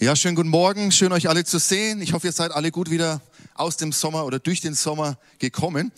[0.00, 2.00] Ja, schönen guten Morgen, schön euch alle zu sehen.
[2.00, 3.20] Ich hoffe, ihr seid alle gut wieder
[3.54, 5.90] aus dem Sommer oder durch den Sommer gekommen.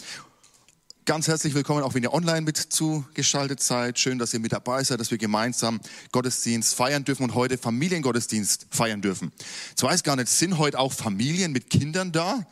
[1.05, 3.99] Ganz herzlich willkommen, auch wenn ihr online mit zugeschaltet seid.
[3.99, 5.81] Schön, dass ihr mit dabei seid, dass wir gemeinsam
[6.13, 9.33] Gottesdienst feiern dürfen und heute Familiengottesdienst feiern dürfen.
[9.69, 12.47] Jetzt weiß gar nicht, sind heute auch Familien mit Kindern da?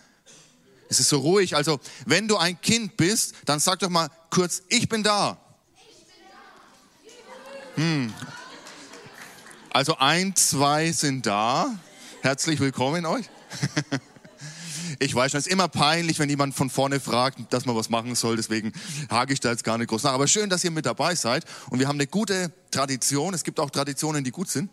[0.90, 1.56] Es ist so ruhig.
[1.56, 5.38] Also, wenn du ein Kind bist, dann sag doch mal kurz, ich bin da.
[7.76, 8.12] Hm,
[9.78, 11.72] also ein, zwei sind da.
[12.20, 13.26] Herzlich willkommen euch.
[15.00, 17.88] Ich weiß schon, es ist immer peinlich, wenn jemand von vorne fragt, dass man was
[17.88, 18.34] machen soll.
[18.34, 18.72] Deswegen
[19.08, 20.12] hake ich da jetzt gar nicht groß nach.
[20.12, 21.44] Aber schön, dass ihr mit dabei seid.
[21.70, 23.32] Und wir haben eine gute Tradition.
[23.32, 24.70] Es gibt auch Traditionen, die gut sind.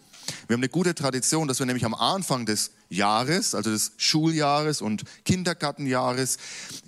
[0.48, 4.82] Wir haben eine gute Tradition, dass wir nämlich am Anfang des Jahres, also des Schuljahres
[4.82, 6.38] und Kindergartenjahres,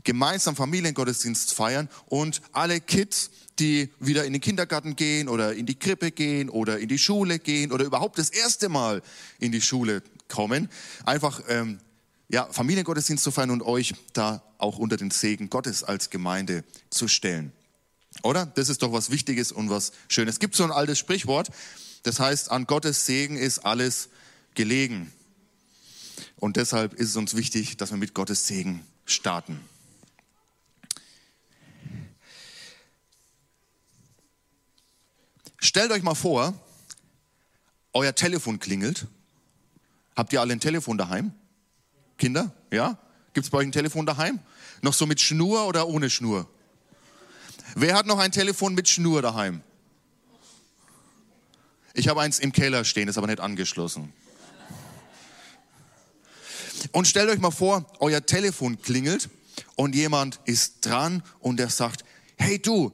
[0.03, 3.29] gemeinsam Familiengottesdienst feiern und alle Kids
[3.59, 7.39] die wieder in den Kindergarten gehen oder in die Krippe gehen oder in die Schule
[7.39, 9.01] gehen oder überhaupt das erste Mal
[9.39, 10.69] in die Schule kommen,
[11.05, 11.79] einfach ähm,
[12.29, 17.07] ja, Familiengottesdienst zu feiern und euch da auch unter den Segen Gottes als Gemeinde zu
[17.07, 17.51] stellen.
[18.23, 18.45] Oder?
[18.45, 20.35] Das ist doch was Wichtiges und was Schönes.
[20.35, 21.49] Es gibt so ein altes Sprichwort,
[22.03, 24.09] das heißt, an Gottes Segen ist alles
[24.55, 25.11] gelegen.
[26.37, 29.59] Und deshalb ist es uns wichtig, dass wir mit Gottes Segen starten.
[35.57, 36.53] Stellt euch mal vor,
[37.93, 39.07] euer Telefon klingelt.
[40.15, 41.31] Habt ihr alle ein Telefon daheim?
[42.17, 42.53] Kinder?
[42.71, 42.97] Ja?
[43.33, 44.39] Gibt es bei euch ein Telefon daheim?
[44.81, 46.49] Noch so mit Schnur oder ohne Schnur?
[47.75, 49.61] Wer hat noch ein Telefon mit Schnur daheim?
[51.93, 54.13] Ich habe eins im Keller stehen, ist aber nicht angeschlossen.
[56.91, 59.29] Und stellt euch mal vor, euer Telefon klingelt
[59.75, 62.05] und jemand ist dran und er sagt,
[62.37, 62.91] hey du,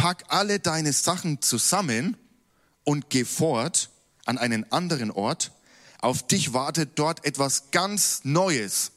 [0.00, 2.16] pack alle deine Sachen zusammen
[2.84, 3.90] und geh fort
[4.24, 5.52] an einen anderen Ort.
[6.00, 8.92] Auf dich wartet dort etwas ganz Neues.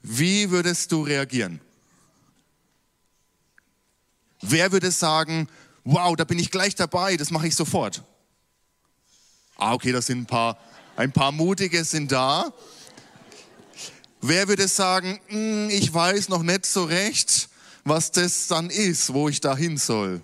[0.00, 1.60] Wie würdest du reagieren?
[4.40, 5.46] Wer würde sagen,
[5.84, 8.02] wow, da bin ich gleich dabei, das mache ich sofort?
[9.58, 10.58] Ah, okay, das sind ein paar,
[10.96, 12.50] ein paar Mutige sind da.
[14.22, 17.50] Wer würde sagen, hm, ich weiß noch nicht so recht,
[17.86, 20.20] was das dann ist, wo ich da hin soll.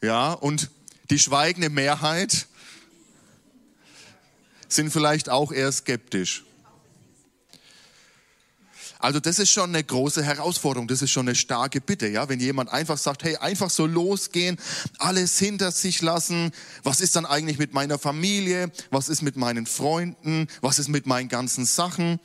[0.00, 0.70] Ja, und
[1.10, 2.46] die schweigende Mehrheit
[4.68, 6.44] sind vielleicht auch eher skeptisch.
[9.00, 12.40] Also das ist schon eine große Herausforderung, das ist schon eine starke Bitte, ja, wenn
[12.40, 14.58] jemand einfach sagt, hey, einfach so losgehen,
[14.98, 16.52] alles hinter sich lassen,
[16.84, 21.06] was ist dann eigentlich mit meiner Familie, was ist mit meinen Freunden, was ist mit
[21.06, 22.20] meinen ganzen Sachen?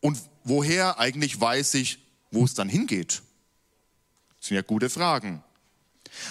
[0.00, 1.98] Und woher eigentlich weiß ich,
[2.32, 3.22] wo es dann hingeht?
[4.40, 5.44] Das sind ja gute Fragen.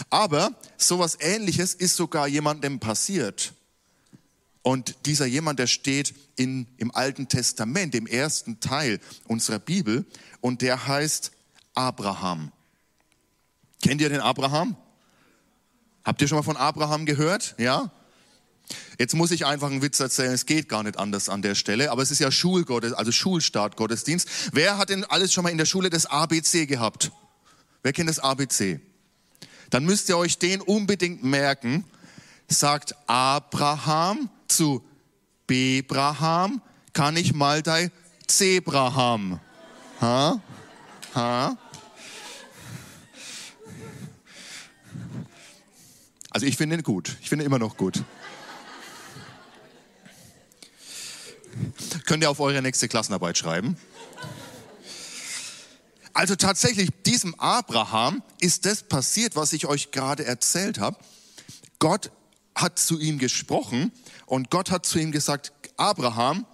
[0.10, 3.54] Aber sowas ähnliches ist sogar jemandem passiert.
[4.64, 10.06] Und dieser jemand, der steht in, im Alten Testament, im ersten Teil unserer Bibel,
[10.40, 11.32] und der heißt
[11.74, 12.52] Abraham.
[13.82, 14.76] Kennt ihr den Abraham?
[16.04, 17.56] Habt ihr schon mal von Abraham gehört?
[17.58, 17.92] Ja?
[18.98, 21.92] Jetzt muss ich einfach einen Witz erzählen, es geht gar nicht anders an der Stelle,
[21.92, 24.28] aber es ist ja Schulgottes, also Schulstartgottesdienst.
[24.54, 27.12] Wer hat denn alles schon mal in der Schule das ABC gehabt?
[27.84, 28.80] Wer kennt das ABC?
[29.70, 31.86] Dann müsst ihr euch den unbedingt merken.
[32.48, 34.84] Sagt Abraham zu
[35.48, 36.62] Bebraham,
[36.94, 37.92] kann ich mal dein
[38.28, 39.40] Zebra haben?
[40.02, 40.42] Ha?
[41.16, 41.58] Ha?
[46.30, 47.18] Also ich finde ihn gut.
[47.22, 48.04] Ich finde ihn immer noch gut.
[52.06, 53.78] Könnt ihr auf eure nächste Klassenarbeit schreiben.
[56.14, 60.98] Also tatsächlich, diesem Abraham ist das passiert, was ich euch gerade erzählt habe.
[61.80, 62.12] Gott
[62.54, 63.92] hat zu ihm gesprochen
[64.26, 66.46] und Gott hat zu ihm gesagt, Abraham,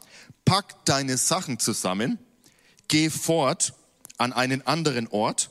[0.45, 2.19] pack deine Sachen zusammen,
[2.87, 3.73] geh fort
[4.17, 5.49] an einen anderen Ort,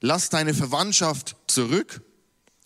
[0.00, 2.02] lass deine Verwandtschaft zurück,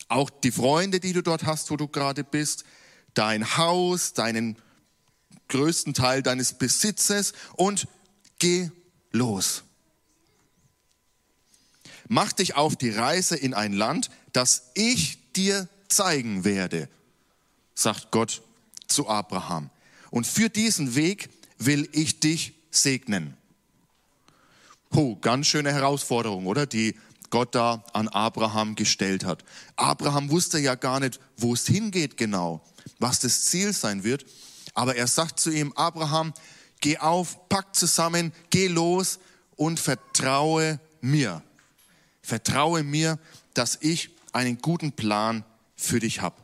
[0.09, 2.65] auch die Freunde, die du dort hast, wo du gerade bist,
[3.13, 4.57] dein Haus, deinen
[5.47, 7.87] größten Teil deines Besitzes und
[8.39, 8.69] geh
[9.11, 9.63] los.
[12.07, 16.89] Mach dich auf die Reise in ein Land, das ich dir zeigen werde,
[17.75, 18.41] sagt Gott
[18.87, 19.69] zu Abraham.
[20.09, 23.35] Und für diesen Weg will ich dich segnen.
[24.91, 26.65] Oh, ganz schöne Herausforderung, oder?
[26.65, 26.95] Die
[27.29, 29.43] Gott da an Abraham gestellt hat.
[29.75, 32.63] Abraham wusste ja gar nicht, wo es hingeht genau,
[32.99, 34.25] was das Ziel sein wird.
[34.73, 36.33] Aber er sagt zu ihm, Abraham,
[36.79, 39.19] geh auf, pack zusammen, geh los
[39.55, 41.43] und vertraue mir.
[42.21, 43.19] Vertraue mir,
[43.53, 45.43] dass ich einen guten Plan
[45.75, 46.35] für dich habe.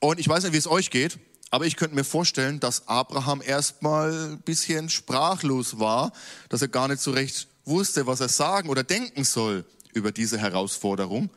[0.00, 1.18] Und ich weiß nicht, wie es euch geht,
[1.50, 6.12] aber ich könnte mir vorstellen, dass Abraham erstmal ein bisschen sprachlos war,
[6.48, 10.38] dass er gar nicht so recht wusste, was er sagen oder denken soll über diese
[10.38, 11.30] Herausforderung.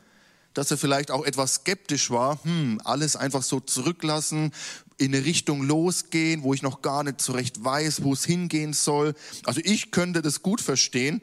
[0.58, 4.52] Dass er vielleicht auch etwas skeptisch war, hm, alles einfach so zurücklassen,
[4.98, 8.74] in eine Richtung losgehen, wo ich noch gar nicht so recht weiß, wo es hingehen
[8.74, 9.14] soll.
[9.44, 11.22] Also ich könnte das gut verstehen,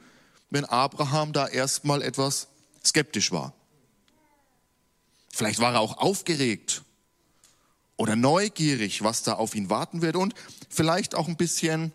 [0.50, 2.46] wenn Abraham da erstmal etwas
[2.84, 3.52] skeptisch war.
[5.32, 6.82] Vielleicht war er auch aufgeregt
[7.96, 10.34] oder neugierig, was da auf ihn warten wird und
[10.68, 11.90] vielleicht auch ein bisschen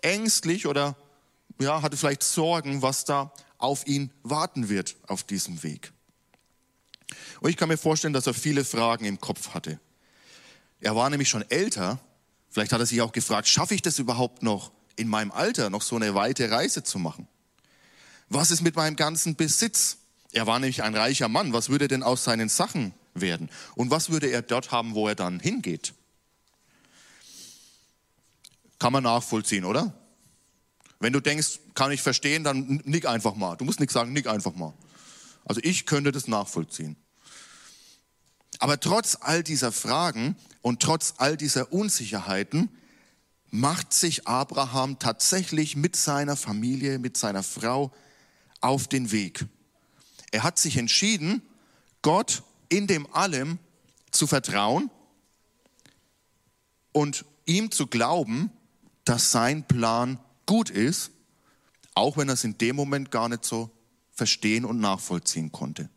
[0.00, 0.94] ängstlich oder
[1.60, 5.92] ja, hatte vielleicht Sorgen, was da auf ihn warten wird auf diesem Weg.
[7.44, 9.78] Und ich kann mir vorstellen, dass er viele Fragen im Kopf hatte.
[10.80, 12.00] Er war nämlich schon älter.
[12.48, 15.82] Vielleicht hat er sich auch gefragt, schaffe ich das überhaupt noch in meinem Alter, noch
[15.82, 17.28] so eine weite Reise zu machen?
[18.30, 19.98] Was ist mit meinem ganzen Besitz?
[20.32, 21.52] Er war nämlich ein reicher Mann.
[21.52, 23.50] Was würde denn aus seinen Sachen werden?
[23.74, 25.92] Und was würde er dort haben, wo er dann hingeht?
[28.78, 29.92] Kann man nachvollziehen, oder?
[30.98, 33.56] Wenn du denkst, kann ich verstehen, dann nick einfach mal.
[33.56, 34.72] Du musst nichts sagen, nick einfach mal.
[35.44, 36.96] Also ich könnte das nachvollziehen.
[38.58, 42.70] Aber trotz all dieser Fragen und trotz all dieser Unsicherheiten
[43.50, 47.92] macht sich Abraham tatsächlich mit seiner Familie, mit seiner Frau
[48.60, 49.46] auf den Weg.
[50.32, 51.42] Er hat sich entschieden,
[52.02, 53.58] Gott in dem allem
[54.10, 54.90] zu vertrauen
[56.92, 58.50] und ihm zu glauben,
[59.04, 61.10] dass sein Plan gut ist,
[61.94, 63.70] auch wenn er es in dem Moment gar nicht so
[64.12, 65.88] verstehen und nachvollziehen konnte.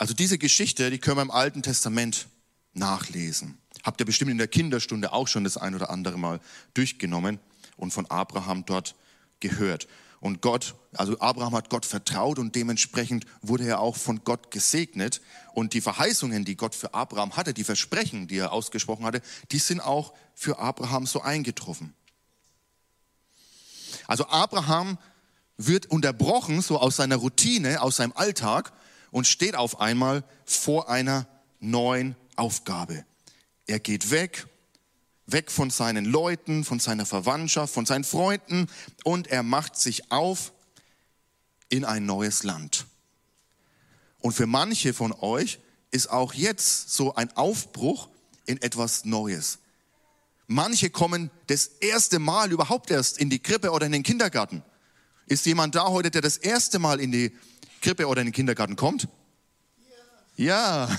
[0.00, 2.26] Also diese Geschichte, die können wir im Alten Testament
[2.72, 3.58] nachlesen.
[3.82, 6.40] Habt ihr bestimmt in der Kinderstunde auch schon das ein oder andere Mal
[6.72, 7.38] durchgenommen
[7.76, 8.94] und von Abraham dort
[9.40, 9.88] gehört.
[10.18, 15.20] Und Gott, also Abraham hat Gott vertraut und dementsprechend wurde er auch von Gott gesegnet.
[15.52, 19.20] Und die Verheißungen, die Gott für Abraham hatte, die Versprechen, die er ausgesprochen hatte,
[19.52, 21.92] die sind auch für Abraham so eingetroffen.
[24.06, 24.96] Also Abraham
[25.58, 28.72] wird unterbrochen, so aus seiner Routine, aus seinem Alltag
[29.10, 31.26] und steht auf einmal vor einer
[31.60, 33.04] neuen Aufgabe.
[33.66, 34.46] Er geht weg
[35.32, 38.66] weg von seinen Leuten, von seiner Verwandtschaft, von seinen Freunden
[39.04, 40.52] und er macht sich auf
[41.68, 42.86] in ein neues Land.
[44.20, 45.60] Und für manche von euch
[45.90, 48.08] ist auch jetzt so ein Aufbruch
[48.46, 49.58] in etwas Neues.
[50.46, 54.62] Manche kommen das erste Mal überhaupt erst in die Krippe oder in den Kindergarten.
[55.26, 57.32] Ist jemand da heute, der das erste Mal in die
[57.80, 59.08] Krippe oder in den Kindergarten kommt?
[60.36, 60.98] Ja, ja.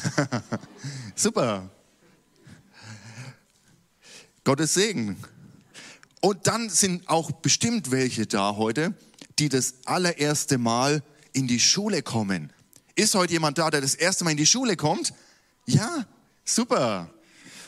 [1.16, 1.69] super.
[4.44, 5.18] Gottes Segen.
[6.22, 8.94] Und dann sind auch bestimmt welche da heute,
[9.39, 12.51] die das allererste Mal in die Schule kommen.
[12.95, 15.13] Ist heute jemand da, der das erste Mal in die Schule kommt?
[15.66, 16.06] Ja,
[16.44, 17.10] super.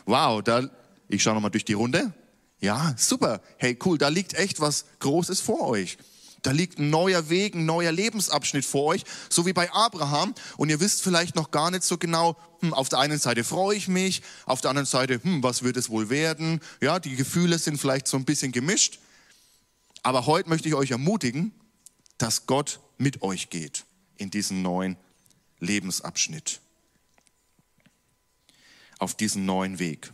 [0.06, 0.70] Wow, da,
[1.08, 2.14] ich schaue nochmal durch die Runde.
[2.60, 3.42] Ja, super.
[3.58, 5.98] Hey, cool, da liegt echt was Großes vor euch.
[6.44, 10.36] Da liegt ein neuer Weg, ein neuer Lebensabschnitt vor euch, so wie bei Abraham.
[10.58, 13.76] Und ihr wisst vielleicht noch gar nicht so genau, hm, auf der einen Seite freue
[13.76, 16.60] ich mich, auf der anderen Seite, hm, was wird es wohl werden?
[16.82, 19.00] Ja, die Gefühle sind vielleicht so ein bisschen gemischt.
[20.04, 21.54] Aber heute möchte ich euch ermutigen,
[22.18, 23.86] dass Gott mit euch geht
[24.18, 24.98] in diesen neuen
[25.60, 26.60] Lebensabschnitt,
[29.00, 30.12] auf diesen neuen Weg.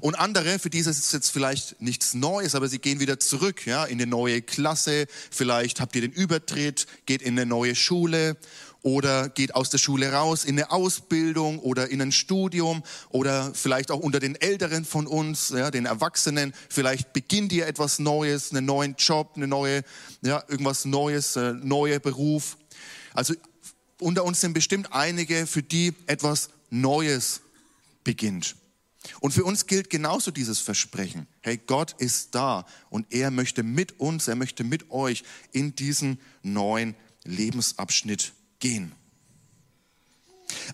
[0.00, 3.66] Und andere, für die ist es jetzt vielleicht nichts Neues, aber sie gehen wieder zurück
[3.66, 5.06] ja, in eine neue Klasse.
[5.30, 8.36] Vielleicht habt ihr den Übertritt, geht in eine neue Schule
[8.82, 13.90] oder geht aus der Schule raus in eine Ausbildung oder in ein Studium oder vielleicht
[13.90, 18.66] auch unter den Älteren von uns, ja, den Erwachsenen, vielleicht beginnt ihr etwas Neues, einen
[18.66, 19.82] neuen Job, eine neue,
[20.22, 22.56] ja, irgendwas Neues, äh, neuer Beruf.
[23.14, 23.34] Also
[24.00, 27.40] unter uns sind bestimmt einige, für die etwas Neues
[28.02, 28.56] beginnt.
[29.20, 31.26] Und für uns gilt genauso dieses Versprechen.
[31.40, 36.20] Hey, Gott ist da und er möchte mit uns, er möchte mit euch in diesen
[36.42, 36.94] neuen
[37.24, 38.92] Lebensabschnitt gehen.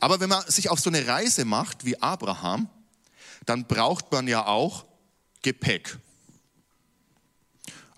[0.00, 2.68] Aber wenn man sich auf so eine Reise macht wie Abraham,
[3.47, 4.85] dann braucht man ja auch
[5.42, 5.99] Gepäck.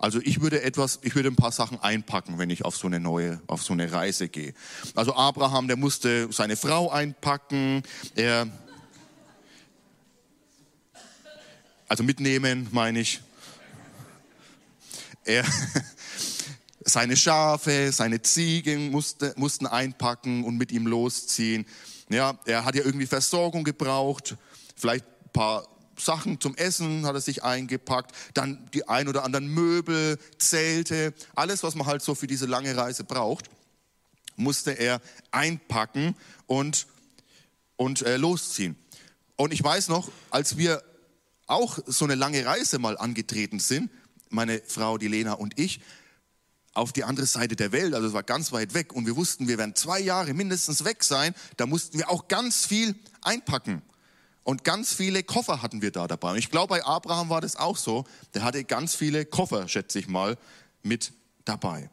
[0.01, 2.99] Also ich würde etwas, ich würde ein paar Sachen einpacken, wenn ich auf so eine
[2.99, 4.55] neue, auf so eine Reise gehe.
[4.95, 7.83] Also Abraham, der musste seine Frau einpacken,
[8.15, 8.47] er
[11.91, 13.19] Also mitnehmen, meine ich.
[15.25, 15.43] Er,
[16.85, 21.65] seine Schafe, seine Ziegen musste, mussten einpacken und mit ihm losziehen.
[22.07, 24.37] Ja, er hat ja irgendwie Versorgung gebraucht,
[24.77, 25.67] vielleicht ein paar
[25.97, 31.61] Sachen zum Essen hat er sich eingepackt, dann die ein oder anderen Möbel, Zelte, alles,
[31.61, 33.49] was man halt so für diese lange Reise braucht.
[34.37, 36.15] musste er einpacken
[36.47, 36.87] und,
[37.75, 38.77] und äh, losziehen.
[39.35, 40.81] Und ich weiß noch, als wir
[41.51, 43.91] auch so eine lange Reise mal angetreten sind,
[44.29, 45.81] meine Frau, die Lena und ich,
[46.73, 49.47] auf die andere Seite der Welt, also es war ganz weit weg und wir wussten,
[49.47, 53.81] wir werden zwei Jahre mindestens weg sein, da mussten wir auch ganz viel einpacken.
[54.43, 56.31] Und ganz viele Koffer hatten wir da dabei.
[56.31, 58.05] Und ich glaube, bei Abraham war das auch so.
[58.33, 60.35] Der hatte ganz viele Koffer, schätze ich mal,
[60.81, 61.13] mit
[61.45, 61.91] dabei.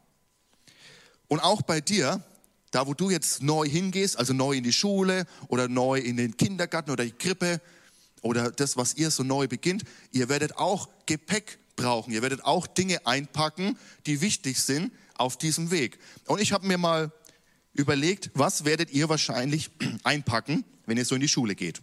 [1.27, 2.23] Und auch bei dir,
[2.71, 6.37] da wo du jetzt neu hingehst, also neu in die Schule oder neu in den
[6.37, 7.61] Kindergarten oder die Krippe
[8.21, 12.11] oder das, was ihr so neu beginnt, ihr werdet auch Gepäck brauchen.
[12.11, 15.99] Ihr werdet auch Dinge einpacken, die wichtig sind auf diesem Weg.
[16.25, 17.11] Und ich habe mir mal
[17.73, 19.71] überlegt, was werdet ihr wahrscheinlich
[20.03, 21.81] einpacken, wenn ihr so in die Schule geht?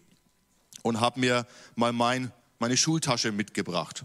[0.83, 4.05] Und habe mir mal mein, meine Schultasche mitgebracht.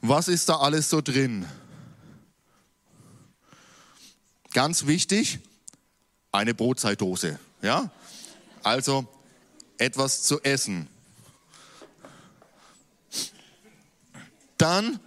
[0.00, 1.46] Was ist da alles so drin?
[4.52, 5.40] Ganz wichtig,
[6.32, 7.38] eine Brotzeitdose.
[7.62, 7.90] Ja?
[8.62, 9.06] Also
[9.76, 10.88] etwas zu essen.
[14.58, 15.00] Dann,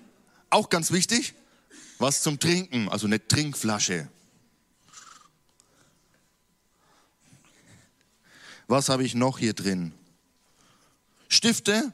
[0.50, 1.34] auch ganz wichtig,
[2.00, 4.10] was zum Trinken, also eine Trinkflasche.
[8.68, 9.94] Was habe ich noch hier drin?
[11.28, 11.94] Stifte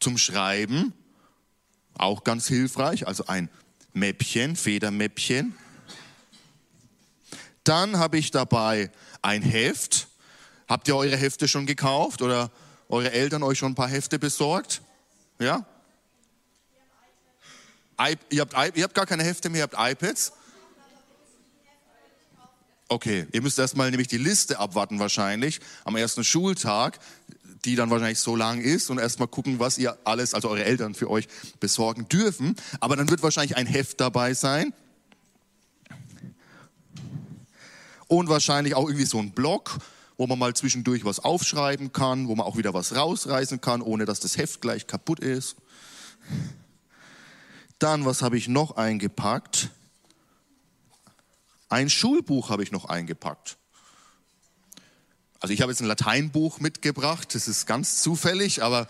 [0.00, 0.92] zum Schreiben,
[1.98, 3.50] auch ganz hilfreich, also ein
[3.92, 5.54] Mäppchen, Federmäppchen.
[7.64, 8.90] Dann habe ich dabei
[9.22, 10.08] ein Heft.
[10.68, 12.50] Habt ihr eure Hefte schon gekauft oder
[12.88, 14.82] eure Eltern euch schon ein paar Hefte besorgt?
[15.38, 15.66] Ja?
[18.30, 20.32] Ihr, habt, ihr habt gar keine Hefte mehr, ihr habt iPads?
[22.88, 26.98] Okay, ihr müsst erstmal nämlich die Liste abwarten wahrscheinlich am ersten Schultag,
[27.64, 30.94] die dann wahrscheinlich so lang ist und erstmal gucken, was ihr alles, also eure Eltern
[30.94, 31.28] für euch
[31.60, 32.56] besorgen dürfen.
[32.80, 34.74] Aber dann wird wahrscheinlich ein Heft dabei sein.
[38.06, 39.78] Und wahrscheinlich auch irgendwie so ein Blog,
[40.18, 44.04] wo man mal zwischendurch was aufschreiben kann, wo man auch wieder was rausreißen kann, ohne
[44.04, 45.56] dass das Heft gleich kaputt ist.
[47.84, 49.68] Dann, was habe ich noch eingepackt?
[51.68, 53.58] Ein Schulbuch habe ich noch eingepackt.
[55.38, 58.86] Also ich habe jetzt ein Lateinbuch mitgebracht, das ist ganz zufällig, aber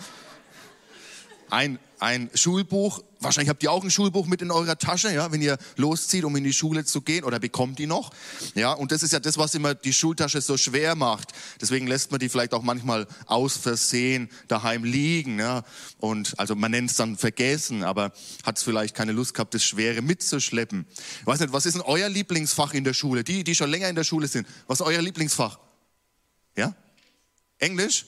[1.50, 3.02] ein, ein Schulbuch.
[3.20, 6.36] Wahrscheinlich habt ihr auch ein Schulbuch mit in eurer Tasche, ja, wenn ihr loszieht, um
[6.36, 8.12] in die Schule zu gehen oder bekommt die noch.
[8.54, 11.32] Ja, und das ist ja das, was immer die Schultasche so schwer macht.
[11.60, 15.38] Deswegen lässt man die vielleicht auch manchmal aus Versehen daheim liegen.
[15.38, 15.64] Ja.
[15.98, 18.12] Und also man nennt es dann vergessen, aber
[18.44, 20.86] hat es vielleicht keine Lust gehabt, das Schwere mitzuschleppen.
[21.20, 23.24] Ich weiß nicht, was ist denn euer Lieblingsfach in der Schule?
[23.24, 24.46] Die, die schon länger in der Schule sind.
[24.66, 25.58] Was ist euer Lieblingsfach?
[26.56, 26.74] Ja?
[27.58, 28.06] Englisch?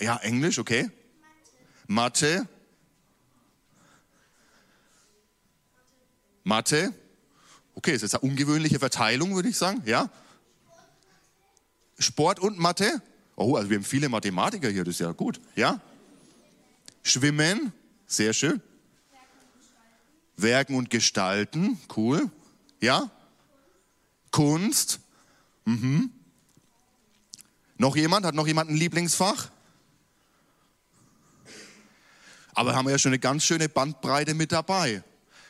[0.00, 0.88] Ja, Englisch, okay.
[1.86, 2.38] Mathe.
[2.38, 2.57] Mathe.
[7.74, 9.82] Okay, ist jetzt eine ungewöhnliche Verteilung, würde ich sagen.
[9.84, 10.10] Ja?
[11.98, 13.02] Sport und Mathe.
[13.36, 15.40] Oh, also wir haben viele Mathematiker hier, das ist ja gut.
[15.54, 15.80] Ja?
[17.02, 17.72] Schwimmen,
[18.06, 18.60] sehr schön.
[20.36, 22.30] Werken und Gestalten, cool.
[22.80, 23.10] Ja?
[24.30, 25.00] Kunst.
[25.64, 26.10] Mhm.
[27.76, 28.26] Noch jemand?
[28.26, 29.50] Hat noch jemand ein Lieblingsfach?
[32.54, 35.04] Aber haben wir ja schon eine ganz schöne Bandbreite mit dabei.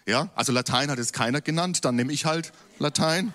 [0.09, 3.35] Ja, also Latein hat jetzt keiner genannt, dann nehme ich halt Latein.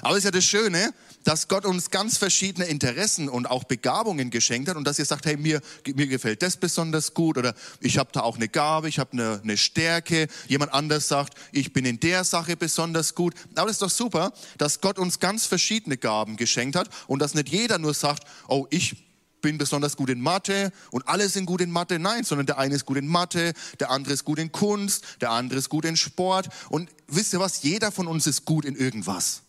[0.00, 0.94] Aber es ist ja das Schöne,
[1.24, 5.26] dass Gott uns ganz verschiedene Interessen und auch Begabungen geschenkt hat und dass ihr sagt,
[5.26, 5.60] hey, mir,
[5.92, 9.40] mir gefällt das besonders gut oder ich habe da auch eine Gabe, ich habe eine,
[9.42, 10.28] eine Stärke.
[10.46, 13.34] Jemand anders sagt, ich bin in der Sache besonders gut.
[13.56, 17.34] Aber es ist doch super, dass Gott uns ganz verschiedene Gaben geschenkt hat und dass
[17.34, 19.05] nicht jeder nur sagt, oh, ich
[19.46, 22.00] bin besonders gut in Mathe und alle sind gut in Mathe.
[22.00, 25.30] Nein, sondern der eine ist gut in Mathe, der andere ist gut in Kunst, der
[25.30, 26.48] andere ist gut in Sport.
[26.68, 27.62] Und wisst ihr was?
[27.62, 29.42] Jeder von uns ist gut in irgendwas.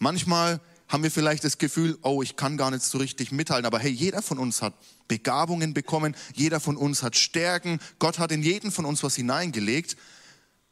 [0.00, 3.64] Manchmal haben wir vielleicht das Gefühl, oh, ich kann gar nicht so richtig mithalten.
[3.64, 4.74] Aber hey, jeder von uns hat
[5.06, 7.78] Begabungen bekommen, jeder von uns hat Stärken.
[8.00, 9.96] Gott hat in jeden von uns was hineingelegt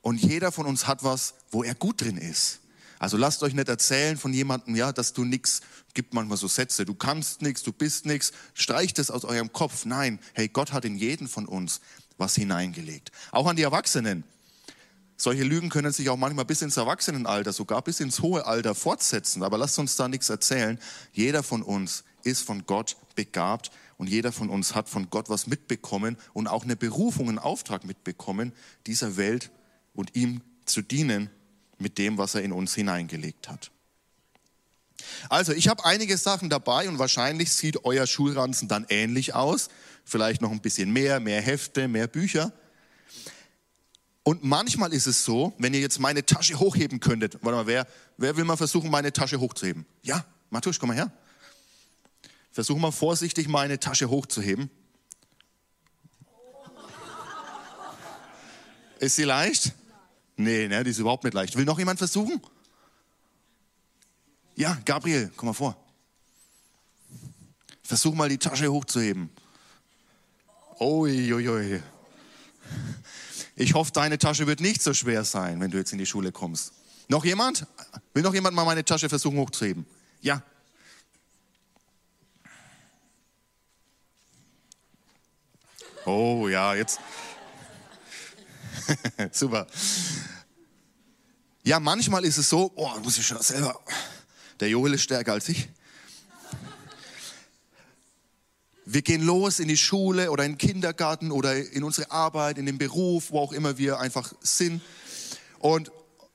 [0.01, 2.62] und jeder von uns hat was, wo er gut drin ist.
[3.03, 5.61] Also lasst euch nicht erzählen von jemandem, ja, dass du nichts,
[5.93, 9.85] gibt manchmal so Sätze, du kannst nichts, du bist nichts, streicht es aus eurem Kopf.
[9.85, 11.81] Nein, hey, Gott hat in jeden von uns
[12.17, 13.11] was hineingelegt.
[13.33, 14.23] Auch an die Erwachsenen.
[15.17, 19.43] Solche Lügen können sich auch manchmal bis ins Erwachsenenalter, sogar bis ins hohe Alter fortsetzen.
[19.43, 20.79] Aber lasst uns da nichts erzählen.
[21.13, 25.49] Jeder von uns ist von Gott begabt und jeder von uns hat von Gott was
[25.49, 28.53] mitbekommen und auch eine Berufung, einen Auftrag mitbekommen,
[28.87, 29.51] dieser Welt
[29.93, 31.31] und ihm zu dienen
[31.83, 33.71] mit dem, was er in uns hineingelegt hat.
[35.29, 39.69] Also, ich habe einige Sachen dabei und wahrscheinlich sieht euer Schulranzen dann ähnlich aus.
[40.05, 42.53] Vielleicht noch ein bisschen mehr, mehr Hefte, mehr Bücher.
[44.25, 47.39] Und manchmal ist es so, wenn ihr jetzt meine Tasche hochheben könntet.
[47.43, 47.87] Warte mal, wer,
[48.17, 49.85] wer will mal versuchen, meine Tasche hochzuheben?
[50.03, 51.13] Ja, Matusch, komm mal her.
[52.53, 54.71] Versuch mal vorsichtig, meine Tasche hochzuheben.
[59.01, 59.73] Ist sie leicht?
[60.43, 61.57] Nee, ne, die ist überhaupt nicht leicht.
[61.57, 62.41] Will noch jemand versuchen?
[64.57, 65.77] Ja, Gabriel, komm mal vor.
[67.83, 69.31] Versuch mal die Tasche hochzuheben.
[70.81, 71.83] Uiuiui.
[73.55, 76.33] Ich hoffe, deine Tasche wird nicht so schwer sein, wenn du jetzt in die Schule
[76.33, 76.73] kommst.
[77.09, 77.67] Noch jemand?
[78.15, 79.87] Will noch jemand mal meine Tasche versuchen hochzuheben?
[80.21, 80.43] Ja.
[86.05, 86.99] Oh ja, jetzt.
[89.33, 89.67] Super.
[91.65, 93.79] Ja, manchmal ist es so, oh, muss ich schon selber.
[94.59, 95.69] Der Joel ist stärker als ich.
[98.85, 102.67] Wir gehen los in die Schule oder in den Kindergarten oder in unsere Arbeit, in
[102.67, 104.83] den Beruf, wo auch immer wir einfach sind.
[105.61, 105.93] Und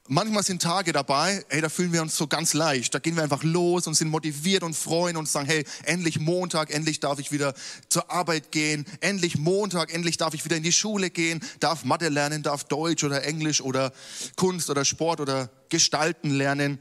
[0.07, 2.93] manchmal sind Tage dabei, hey, da fühlen wir uns so ganz leicht.
[2.93, 6.71] Da gehen wir einfach los und sind motiviert und freuen und sagen, hey, endlich Montag,
[6.71, 7.53] endlich darf ich wieder
[7.89, 8.85] zur Arbeit gehen.
[9.01, 13.03] Endlich Montag, endlich darf ich wieder in die Schule gehen, darf Mathe lernen, darf Deutsch
[13.03, 13.91] oder Englisch oder
[14.35, 16.79] Kunst oder Sport oder Gestalten lernen.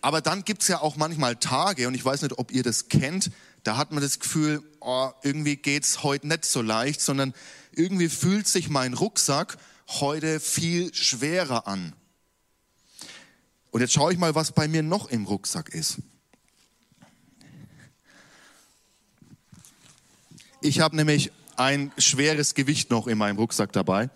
[0.00, 3.30] Aber dann gibt's ja auch manchmal Tage, und ich weiß nicht, ob ihr das kennt,
[3.64, 7.34] da hat man das Gefühl, oh, irgendwie geht's heute nicht so leicht, sondern
[7.72, 11.92] irgendwie fühlt sich mein Rucksack heute viel schwerer an.
[13.76, 15.98] Und jetzt schaue ich mal, was bei mir noch im Rucksack ist.
[20.62, 24.08] Ich habe nämlich ein schweres Gewicht noch in meinem Rucksack dabei.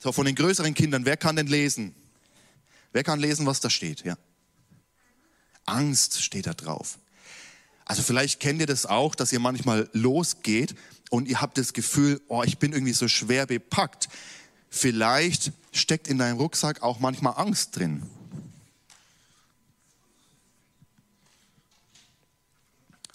[0.00, 1.94] So, von den größeren Kindern, wer kann denn lesen?
[2.92, 4.04] Wer kann lesen, was da steht?
[4.04, 4.18] Ja.
[5.66, 6.98] Angst steht da drauf.
[7.84, 10.74] Also vielleicht kennt ihr das auch, dass ihr manchmal losgeht
[11.10, 14.08] und ihr habt das Gefühl, oh, ich bin irgendwie so schwer bepackt.
[14.76, 18.02] Vielleicht steckt in deinem Rucksack auch manchmal Angst drin.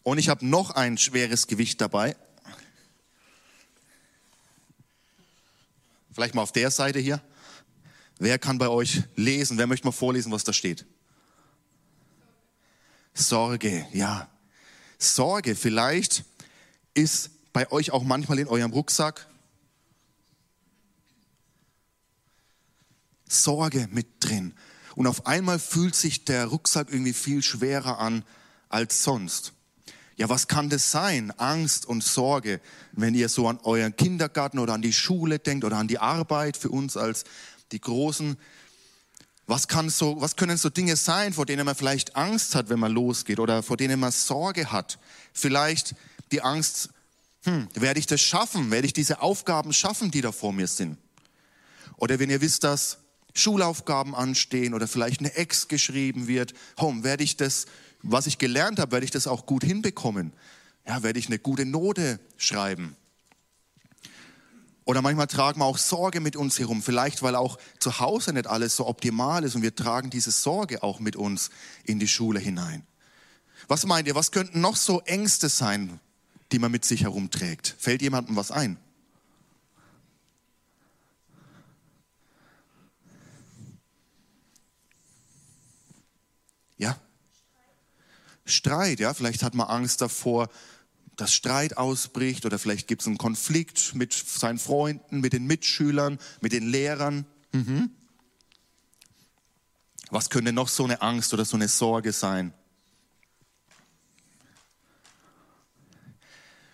[0.04, 2.16] Und ich habe noch ein schweres Gewicht dabei.
[6.14, 7.22] Vielleicht mal auf der Seite hier.
[8.20, 9.58] Wer kann bei euch lesen?
[9.58, 10.86] Wer möchte mal vorlesen, was da steht?
[13.14, 14.30] Sorge, ja.
[14.98, 16.24] Sorge, vielleicht
[16.94, 19.28] ist bei euch auch manchmal in eurem Rucksack
[23.30, 24.54] Sorge mit drin.
[24.96, 28.26] Und auf einmal fühlt sich der Rucksack irgendwie viel schwerer an
[28.68, 29.54] als sonst.
[30.18, 31.32] Ja, was kann das sein?
[31.38, 32.60] Angst und Sorge,
[32.92, 36.58] wenn ihr so an euren Kindergarten oder an die Schule denkt oder an die Arbeit
[36.58, 37.24] für uns als
[37.72, 38.36] die Großen.
[39.48, 42.80] Was, kann so, was können so Dinge sein, vor denen man vielleicht Angst hat, wenn
[42.80, 45.00] man losgeht oder vor denen man Sorge hat?
[45.32, 45.96] Vielleicht
[46.34, 46.90] die Angst,
[47.46, 48.72] hm, werde ich das schaffen?
[48.72, 50.98] Werde ich diese Aufgaben schaffen, die da vor mir sind?
[51.96, 52.98] Oder wenn ihr wisst, dass
[53.34, 57.66] Schulaufgaben anstehen oder vielleicht eine Ex geschrieben wird, home, werde ich das,
[58.02, 60.34] was ich gelernt habe, werde ich das auch gut hinbekommen?
[60.88, 62.96] Ja, werde ich eine gute Note schreiben?
[64.90, 68.48] Oder manchmal tragen wir auch Sorge mit uns herum, vielleicht weil auch zu Hause nicht
[68.48, 71.52] alles so optimal ist und wir tragen diese Sorge auch mit uns
[71.84, 72.88] in die Schule hinein.
[73.68, 76.00] Was meint ihr, was könnten noch so Ängste sein,
[76.52, 77.76] die man mit sich herumträgt?
[77.78, 78.78] Fällt jemandem was ein?
[86.80, 87.00] Ja?
[88.46, 90.50] Streit, ja, vielleicht hat man Angst davor,
[91.16, 96.18] dass Streit ausbricht oder vielleicht gibt es einen Konflikt mit seinen Freunden, mit den Mitschülern,
[96.42, 97.26] mit den Lehrern.
[97.52, 97.92] Mhm.
[100.10, 102.54] Was könnte noch so eine Angst oder so eine Sorge sein?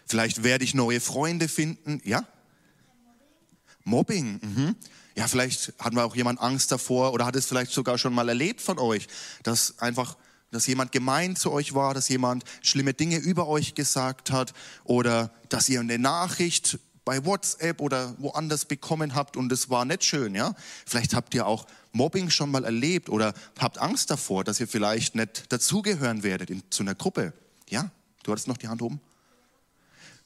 [0.05, 2.25] Vielleicht werde ich neue Freunde finden, ja?
[3.83, 4.75] Mobbing, mhm.
[5.15, 8.27] Ja, vielleicht hat man auch jemand Angst davor oder hat es vielleicht sogar schon mal
[8.27, 9.07] erlebt von euch,
[9.43, 10.17] dass einfach
[10.51, 14.53] dass jemand gemein zu euch war, dass jemand schlimme Dinge über euch gesagt hat
[14.85, 20.03] oder dass ihr eine Nachricht bei WhatsApp oder woanders bekommen habt und es war nicht
[20.03, 20.55] schön, ja?
[20.85, 25.15] Vielleicht habt ihr auch Mobbing schon mal erlebt oder habt Angst davor, dass ihr vielleicht
[25.15, 27.33] nicht dazugehören werdet in, zu einer Gruppe.
[27.69, 27.91] Ja?
[28.23, 28.99] Du hattest noch die Hand oben?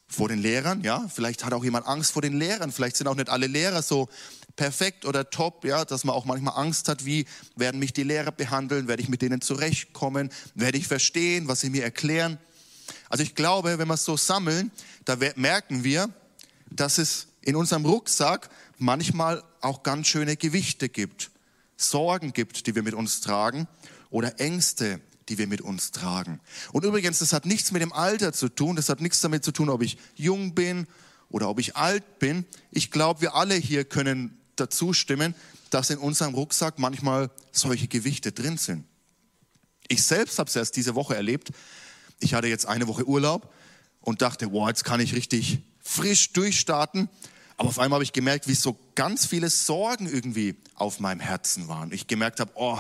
[0.08, 1.08] Vor den Lehrern, ja?
[1.14, 2.72] Vielleicht hat auch jemand Angst vor den Lehrern.
[2.72, 4.10] Vielleicht sind auch nicht alle Lehrer so
[4.60, 8.34] perfekt oder top, ja, dass man auch manchmal Angst hat, wie werden mich die Lehrer
[8.34, 12.38] behandeln, werde ich mit denen zurechtkommen, werde ich verstehen, was sie mir erklären.
[13.08, 14.70] Also ich glaube, wenn wir es so sammeln,
[15.06, 16.10] da merken wir,
[16.70, 21.32] dass es in unserem Rucksack manchmal auch ganz schöne Gewichte gibt,
[21.78, 23.66] Sorgen gibt, die wir mit uns tragen
[24.10, 26.42] oder Ängste, die wir mit uns tragen.
[26.74, 29.54] Und übrigens, das hat nichts mit dem Alter zu tun, das hat nichts damit zu
[29.54, 30.86] tun, ob ich jung bin
[31.30, 32.44] oder ob ich alt bin.
[32.72, 35.36] Ich glaube, wir alle hier können dazu stimmen,
[35.70, 38.86] dass in unserem Rucksack manchmal solche Gewichte drin sind.
[39.88, 41.50] Ich selbst habe es erst diese Woche erlebt.
[42.20, 43.54] Ich hatte jetzt eine Woche Urlaub
[44.02, 47.10] und dachte, wow, jetzt kann ich richtig frisch durchstarten.
[47.58, 51.68] Aber auf einmal habe ich gemerkt, wie so ganz viele Sorgen irgendwie auf meinem Herzen
[51.68, 51.92] waren.
[51.92, 52.80] Ich gemerkt habe, oh,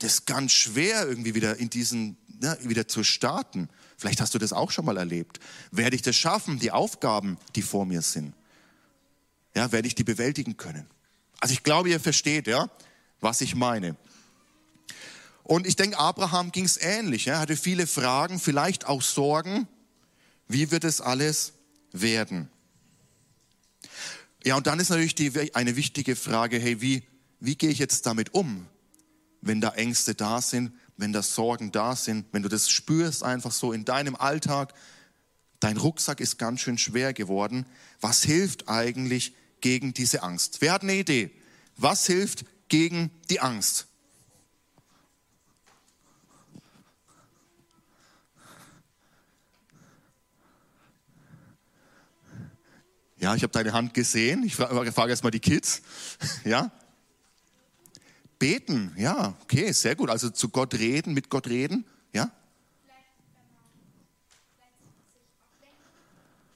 [0.00, 3.68] das ist ganz schwer irgendwie wieder in diesen, ne, wieder zu starten.
[3.96, 5.40] Vielleicht hast du das auch schon mal erlebt.
[5.70, 8.34] Werde ich das schaffen, die Aufgaben, die vor mir sind?
[9.54, 10.86] Ja, werde ich die bewältigen können?
[11.40, 12.70] Also ich glaube, ihr versteht, ja,
[13.20, 13.96] was ich meine.
[15.42, 17.28] Und ich denke, Abraham ging es ähnlich.
[17.28, 19.68] Er hatte viele Fragen, vielleicht auch Sorgen.
[20.48, 21.52] Wie wird es alles
[21.92, 22.48] werden?
[24.44, 27.04] Ja, und dann ist natürlich die, eine wichtige Frage, hey, wie,
[27.40, 28.66] wie gehe ich jetzt damit um,
[29.40, 33.52] wenn da Ängste da sind, wenn da Sorgen da sind, wenn du das spürst einfach
[33.52, 34.74] so in deinem Alltag,
[35.60, 37.66] dein Rucksack ist ganz schön schwer geworden.
[38.00, 39.34] Was hilft eigentlich
[39.66, 40.60] gegen diese Angst?
[40.60, 41.28] Wer hat eine Idee?
[41.76, 43.88] Was hilft gegen die Angst?
[53.16, 54.44] Ja, ich habe deine Hand gesehen.
[54.44, 55.82] Ich frage, frage erst mal die Kids.
[56.44, 56.70] Ja?
[58.38, 60.10] Beten, ja, okay, sehr gut.
[60.10, 62.30] Also zu Gott reden, mit Gott reden, ja?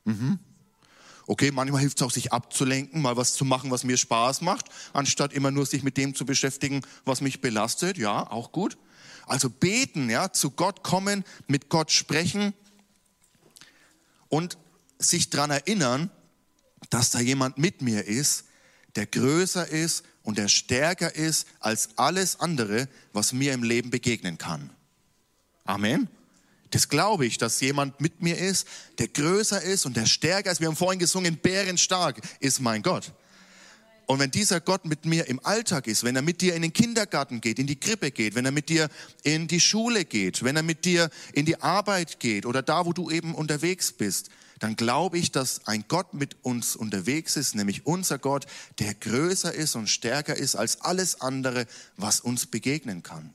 [0.04, 0.38] Mhm.
[1.30, 4.66] Okay, manchmal hilft es auch, sich abzulenken, mal was zu machen, was mir Spaß macht,
[4.92, 7.98] anstatt immer nur sich mit dem zu beschäftigen, was mich belastet.
[7.98, 8.76] Ja, auch gut.
[9.28, 12.52] Also beten, ja, zu Gott kommen, mit Gott sprechen
[14.28, 14.58] und
[14.98, 16.10] sich daran erinnern,
[16.90, 18.46] dass da jemand mit mir ist,
[18.96, 24.36] der größer ist und der stärker ist als alles andere, was mir im Leben begegnen
[24.36, 24.70] kann.
[25.62, 26.08] Amen.
[26.70, 28.66] Das glaube ich, dass jemand mit mir ist,
[28.98, 30.60] der größer ist und der stärker ist.
[30.60, 33.12] Wir haben vorhin gesungen, bärenstark ist mein Gott.
[34.06, 36.72] Und wenn dieser Gott mit mir im Alltag ist, wenn er mit dir in den
[36.72, 38.88] Kindergarten geht, in die Krippe geht, wenn er mit dir
[39.22, 42.92] in die Schule geht, wenn er mit dir in die Arbeit geht oder da, wo
[42.92, 47.86] du eben unterwegs bist, dann glaube ich, dass ein Gott mit uns unterwegs ist, nämlich
[47.86, 48.46] unser Gott,
[48.80, 53.32] der größer ist und stärker ist als alles andere, was uns begegnen kann.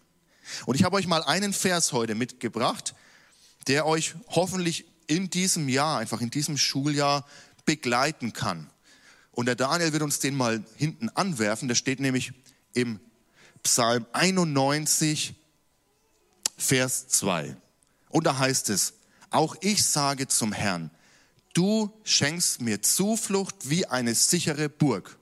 [0.66, 2.96] Und ich habe euch mal einen Vers heute mitgebracht,
[3.68, 7.26] der euch hoffentlich in diesem Jahr, einfach in diesem Schuljahr
[7.66, 8.70] begleiten kann.
[9.32, 11.68] Und der Daniel wird uns den mal hinten anwerfen.
[11.68, 12.34] Der steht nämlich
[12.74, 13.00] im
[13.64, 15.36] Psalm 91,
[16.58, 17.56] Vers 2.
[18.10, 18.94] Und da heißt es,
[19.30, 20.92] auch ich sage zum Herrn,
[21.56, 25.18] Du schenkst mir Zuflucht wie eine sichere Burg.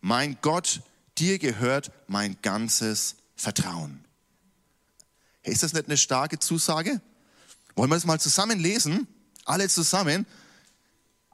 [0.00, 0.82] Mein Gott,
[1.18, 4.04] dir gehört mein ganzes Vertrauen.
[5.44, 7.00] Ist das nicht eine starke Zusage?
[7.76, 9.06] Wollen wir das mal zusammen lesen?
[9.44, 10.26] Alle zusammen.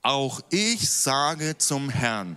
[0.03, 2.37] Auch ich sage zum Herrn,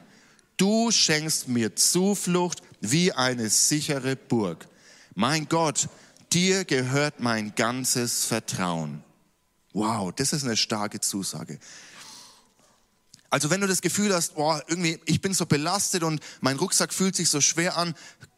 [0.58, 4.68] du schenkst mir Zuflucht wie eine sichere Burg.
[5.16, 5.90] Mein Gott,
[6.32, 9.04] dir gehört mein ganzes Vertrauen.
[9.74, 11.60] Wow, das ist eine starke Zusage.
[13.32, 16.94] Also wenn du das Gefühl hast, oh, irgendwie, ich bin so belastet und mein Rucksack
[16.94, 17.96] fühlt sich so schwer an,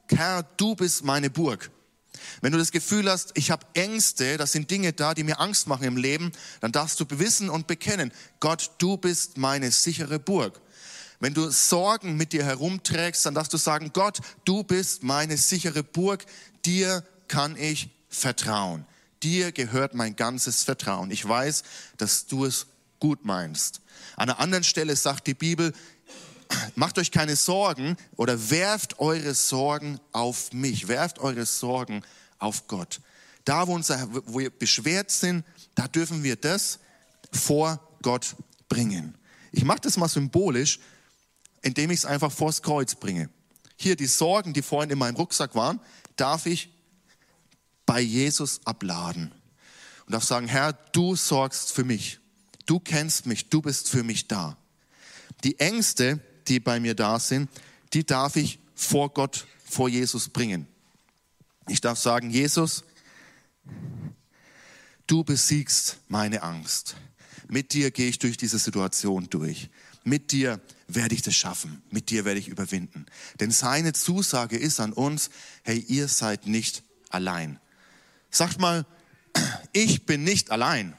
[0.10, 1.70] Herr, du bist meine Burg.
[2.42, 5.68] Wenn du das Gefühl hast, ich habe Ängste, das sind Dinge da, die mir Angst
[5.68, 10.60] machen im Leben, dann darfst du wissen und bekennen, Gott, du bist meine sichere Burg.
[11.20, 15.84] Wenn du Sorgen mit dir herumträgst, dann darfst du sagen, Gott, du bist meine sichere
[15.84, 16.26] Burg,
[16.66, 18.86] dir kann ich vertrauen.
[19.24, 21.10] Dir gehört mein ganzes Vertrauen.
[21.10, 21.64] Ich weiß,
[21.98, 22.68] dass du es
[23.00, 23.82] gut meinst.
[24.16, 25.74] An einer anderen Stelle sagt die Bibel,
[26.76, 32.04] macht euch keine Sorgen oder werft eure Sorgen auf mich, werft eure Sorgen
[32.40, 33.02] auf Gott.
[33.46, 36.80] Da, wo, unser, wo wir beschwert sind, da dürfen wir das
[37.32, 38.36] vor Gott
[38.70, 39.16] bringen.
[39.52, 40.80] Ich mache das mal symbolisch,
[41.62, 43.30] indem ich es einfach vors Kreuz bringe.
[43.78, 45.80] Hier die Sorgen, die vorhin in meinem Rucksack waren,
[46.16, 46.70] darf ich
[47.86, 49.32] bei Jesus abladen
[50.06, 52.20] und darf sagen, Herr, du sorgst für mich.
[52.66, 54.58] Du kennst mich, du bist für mich da.
[55.44, 57.50] Die Ängste, die bei mir da sind,
[57.94, 60.68] die darf ich vor Gott, vor Jesus bringen.
[61.68, 62.84] Ich darf sagen, Jesus,
[65.06, 66.96] du besiegst meine Angst.
[67.50, 69.70] Mit dir gehe ich durch diese Situation durch.
[70.04, 71.82] Mit dir werde ich das schaffen.
[71.92, 73.06] Mit dir werde ich überwinden.
[73.40, 75.30] Denn seine Zusage ist an uns,
[75.64, 77.60] hey, ihr seid nicht allein.
[78.30, 78.86] Sagt mal,
[79.74, 80.96] ich bin nicht allein.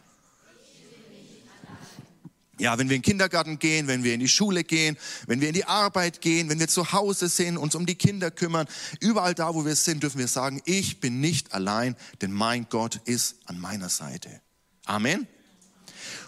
[2.58, 5.48] Ja, wenn wir in den Kindergarten gehen, wenn wir in die Schule gehen, wenn wir
[5.48, 8.66] in die Arbeit gehen, wenn wir zu Hause sind, uns um die Kinder kümmern,
[9.00, 13.00] überall da, wo wir sind, dürfen wir sagen, ich bin nicht allein, denn mein Gott
[13.04, 14.40] ist an meiner Seite.
[14.84, 15.28] Amen.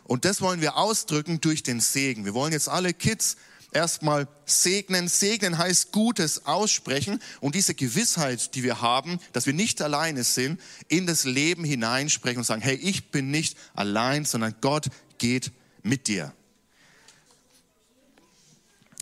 [0.05, 2.25] Und das wollen wir ausdrücken durch den Segen.
[2.25, 3.37] Wir wollen jetzt alle Kids
[3.73, 5.09] erstmal segnen.
[5.09, 10.61] Segnen heißt Gutes aussprechen und diese Gewissheit, die wir haben, dass wir nicht alleine sind,
[10.89, 14.87] in das Leben hineinsprechen und sagen, hey, ich bin nicht allein, sondern Gott
[15.19, 16.35] geht mit dir.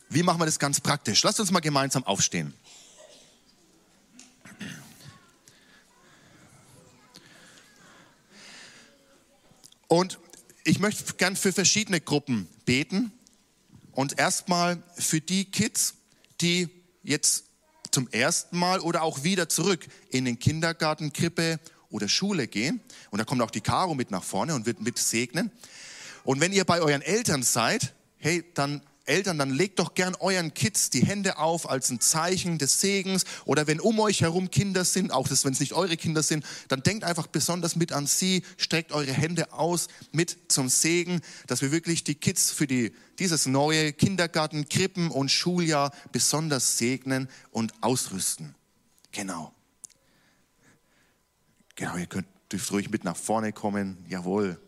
[0.09, 1.23] Wie machen wir das ganz praktisch?
[1.23, 2.55] Lasst uns mal gemeinsam aufstehen.
[9.87, 10.19] Und
[10.65, 13.13] ich möchte gern für verschiedene Gruppen beten.
[13.93, 15.95] Und erstmal für die Kids,
[16.41, 16.69] die
[17.03, 17.45] jetzt
[17.91, 21.59] zum ersten Mal oder auch wieder zurück in den Kindergarten, Krippe
[21.91, 22.81] oder Schule gehen.
[23.11, 25.51] Und da kommt auch die Caro mit nach vorne und wird mit segnen.
[26.25, 30.55] Und wenn ihr bei euren Eltern seid, hey, dann Eltern, dann legt doch gern euren
[30.55, 33.25] Kids die Hände auf als ein Zeichen des Segens.
[33.47, 36.83] Oder wenn um euch herum Kinder sind, auch wenn es nicht eure Kinder sind, dann
[36.83, 41.73] denkt einfach besonders mit an sie, streckt eure Hände aus mit zum Segen, dass wir
[41.73, 48.55] wirklich die Kids für die, dieses neue Kindergarten, Krippen und Schuljahr besonders segnen und ausrüsten.
[49.13, 49.53] Genau.
[51.75, 54.05] Genau, ihr könnt dürft ruhig mit nach vorne kommen.
[54.09, 54.61] Jawohl.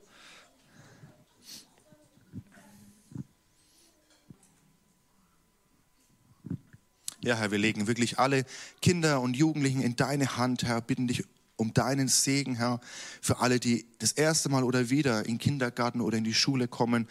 [7.23, 8.47] Ja, Herr, wir legen wirklich alle
[8.81, 11.25] Kinder und Jugendlichen in deine Hand, Herr, bitten dich
[11.57, 12.81] um deinen Segen, Herr,
[13.21, 16.67] für alle, die das erste Mal oder wieder in den Kindergarten oder in die Schule
[16.67, 17.07] kommen.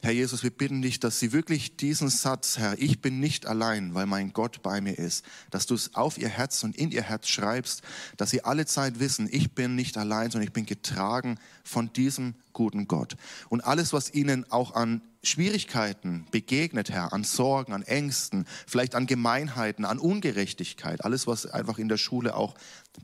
[0.00, 3.92] Herr Jesus, wir bitten dich, dass sie wirklich diesen Satz, Herr, ich bin nicht allein,
[3.92, 7.02] weil mein Gott bei mir ist, dass du es auf ihr Herz und in ihr
[7.02, 7.82] Herz schreibst,
[8.16, 12.34] dass sie alle Zeit wissen, ich bin nicht allein, sondern ich bin getragen von diesem
[12.52, 13.16] guten Gott.
[13.48, 19.06] Und alles, was ihnen auch an Schwierigkeiten begegnet, Herr, an Sorgen, an Ängsten, vielleicht an
[19.06, 22.54] Gemeinheiten, an Ungerechtigkeit, alles, was einfach in der Schule auch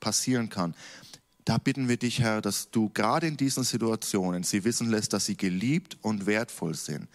[0.01, 0.75] passieren kann.
[1.47, 5.27] Da bitten wir dich, Herr, dass du gerade in diesen Situationen sie wissen lässt, dass
[5.27, 7.07] sie geliebt und wertvoll sind.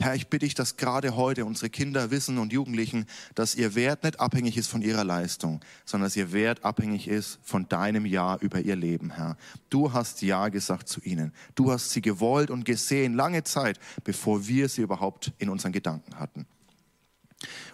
[0.00, 4.02] Herr, ich bitte dich, dass gerade heute unsere Kinder wissen und Jugendlichen, dass ihr Wert
[4.02, 8.36] nicht abhängig ist von ihrer Leistung, sondern dass ihr Wert abhängig ist von deinem Ja
[8.38, 9.36] über ihr Leben, Herr.
[9.70, 11.32] Du hast Ja gesagt zu ihnen.
[11.54, 16.18] Du hast sie gewollt und gesehen, lange Zeit, bevor wir sie überhaupt in unseren Gedanken
[16.18, 16.44] hatten.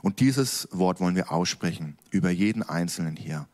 [0.03, 3.49] Und dieses Wort wollen wir aussprechen über jeden Einzelnen hier.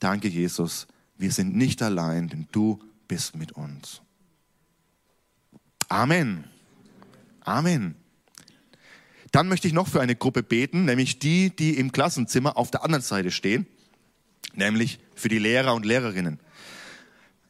[0.00, 0.86] Danke, Jesus
[1.18, 2.78] wir sind nicht allein, denn du
[3.08, 4.00] bist mit uns.
[5.88, 6.44] Amen.
[7.40, 7.96] Amen.
[9.32, 12.84] Dann möchte ich noch für eine Gruppe beten, nämlich die, die im Klassenzimmer auf der
[12.84, 13.66] anderen Seite stehen,
[14.54, 16.38] nämlich für die Lehrer und Lehrerinnen.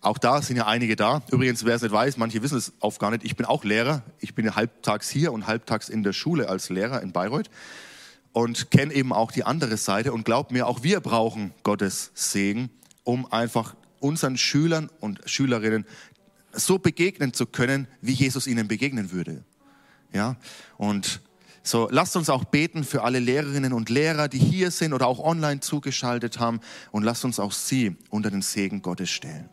[0.00, 1.22] Auch da sind ja einige da.
[1.30, 3.24] Übrigens, wer es nicht weiß, manche wissen es oft gar nicht.
[3.24, 4.02] Ich bin auch Lehrer.
[4.20, 7.50] Ich bin halbtags hier und halbtags in der Schule als Lehrer in Bayreuth
[8.32, 12.70] und kenne eben auch die andere Seite und glaub mir, auch wir brauchen Gottes Segen
[13.08, 15.86] um einfach unseren Schülern und Schülerinnen
[16.52, 19.44] so begegnen zu können, wie Jesus ihnen begegnen würde.
[20.12, 20.36] Ja,
[20.76, 21.22] und
[21.62, 25.20] so lasst uns auch beten für alle Lehrerinnen und Lehrer, die hier sind oder auch
[25.20, 29.48] online zugeschaltet haben und lasst uns auch sie unter den Segen Gottes stellen.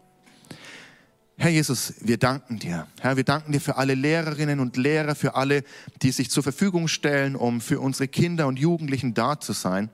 [1.37, 2.87] Herr Jesus, wir danken dir.
[2.99, 5.63] Herr, wir danken dir für alle Lehrerinnen und Lehrer, für alle,
[6.01, 9.89] die sich zur Verfügung stellen, um für unsere Kinder und Jugendlichen da zu sein.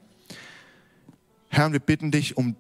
[1.50, 2.56] Herr, wir bitten dich um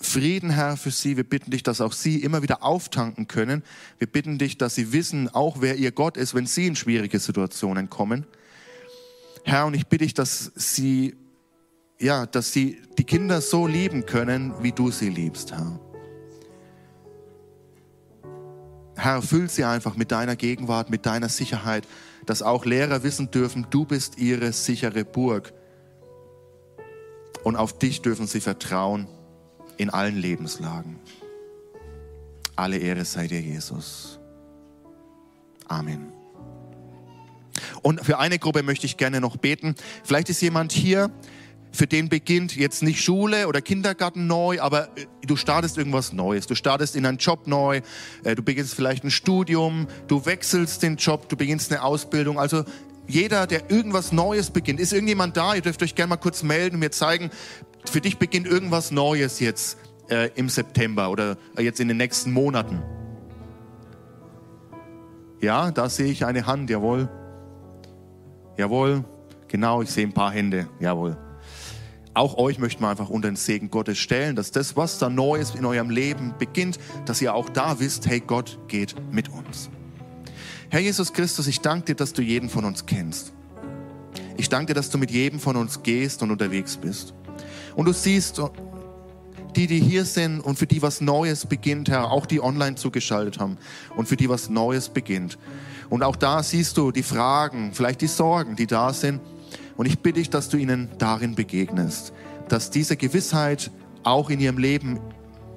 [0.00, 1.16] Frieden, Herr, für sie.
[1.16, 3.62] Wir bitten dich, dass auch sie immer wieder auftanken können.
[3.98, 7.18] Wir bitten dich, dass sie wissen, auch wer ihr Gott ist, wenn sie in schwierige
[7.18, 8.26] Situationen kommen.
[9.44, 11.14] Herr, und ich bitte dich, dass sie,
[11.98, 15.80] ja, dass sie die Kinder so lieben können, wie du sie liebst, Herr.
[18.96, 21.86] Herr, füll sie einfach mit deiner Gegenwart, mit deiner Sicherheit,
[22.26, 25.52] dass auch Lehrer wissen dürfen, du bist ihre sichere Burg.
[27.42, 29.06] Und auf dich dürfen sie vertrauen
[29.76, 30.98] in allen Lebenslagen.
[32.56, 34.18] Alle Ehre sei dir, Jesus.
[35.66, 36.12] Amen.
[37.82, 39.74] Und für eine Gruppe möchte ich gerne noch beten.
[40.04, 41.10] Vielleicht ist jemand hier,
[41.74, 46.46] für den beginnt jetzt nicht Schule oder Kindergarten neu, aber äh, du startest irgendwas Neues.
[46.46, 47.80] Du startest in einen Job neu,
[48.22, 52.38] äh, du beginnst vielleicht ein Studium, du wechselst den Job, du beginnst eine Ausbildung.
[52.38, 52.64] Also
[53.08, 55.54] jeder, der irgendwas Neues beginnt, ist irgendjemand da?
[55.54, 57.30] Ihr dürft euch gerne mal kurz melden und mir zeigen,
[57.90, 62.82] für dich beginnt irgendwas Neues jetzt äh, im September oder jetzt in den nächsten Monaten.
[65.40, 67.08] Ja, da sehe ich eine Hand, jawohl.
[68.56, 69.04] Jawohl,
[69.48, 71.16] genau, ich sehe ein paar Hände, jawohl.
[72.14, 75.54] Auch euch möchten wir einfach unter den Segen Gottes stellen, dass das, was da Neues
[75.56, 79.68] in eurem Leben beginnt, dass ihr auch da wisst, hey, Gott geht mit uns.
[80.70, 83.32] Herr Jesus Christus, ich danke dir, dass du jeden von uns kennst.
[84.36, 87.14] Ich danke dir, dass du mit jedem von uns gehst und unterwegs bist.
[87.74, 88.40] Und du siehst
[89.56, 93.38] die, die hier sind und für die was Neues beginnt, Herr, auch die online zugeschaltet
[93.38, 93.56] haben
[93.96, 95.38] und für die was Neues beginnt.
[95.90, 99.20] Und auch da siehst du die Fragen, vielleicht die Sorgen, die da sind.
[99.76, 102.12] Und ich bitte dich, dass du ihnen darin begegnest,
[102.48, 103.70] dass diese Gewissheit
[104.02, 105.00] auch in ihrem Leben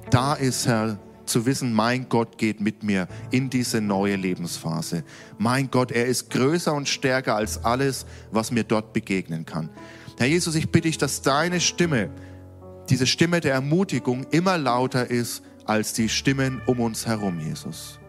[0.10, 5.04] da ist, Herr, zu wissen, mein Gott geht mit mir in diese neue Lebensphase.
[5.38, 9.70] Mein Gott, er ist größer und stärker als alles, was mir dort begegnen kann.
[10.18, 12.10] Herr Jesus, ich bitte dich, dass deine Stimme,
[12.90, 18.00] diese Stimme der Ermutigung immer lauter ist als die Stimmen um uns herum, Jesus.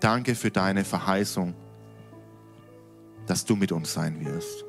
[0.00, 1.54] Danke für deine Verheißung,
[3.26, 4.64] dass du mit uns sein wirst.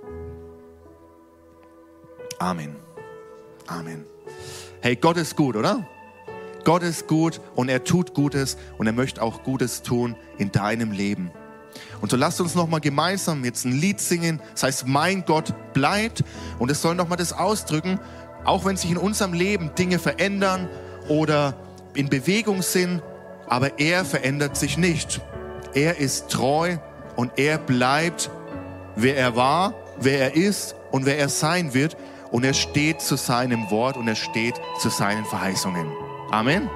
[2.40, 2.76] Amen.
[3.66, 4.06] Amen.
[4.82, 5.88] Hey, Gott ist gut, oder?
[6.64, 10.92] Gott ist gut und er tut Gutes und er möchte auch Gutes tun in deinem
[10.92, 11.32] Leben.
[12.02, 14.42] Und so lasst uns nochmal gemeinsam jetzt ein Lied singen.
[14.54, 16.24] Das heißt, mein Gott bleibt.
[16.60, 18.00] Und es soll nochmal das ausdrücken,
[18.44, 20.70] auch wenn sich in unserem Leben Dinge verändern
[21.10, 21.56] oder
[21.94, 23.02] in Bewegung sind,
[23.48, 25.22] aber er verändert sich nicht.
[25.74, 26.78] Er ist treu
[27.16, 28.30] und er bleibt,
[28.96, 31.98] wer er war, wer er ist und wer er sein wird.
[32.32, 35.88] Und er steht zu seinem Wort und er steht zu seinen Verheißungen.
[36.32, 36.70] Amen.